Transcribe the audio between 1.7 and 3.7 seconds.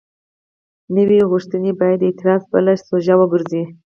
باید د اعتراض بله سوژه وګرځي.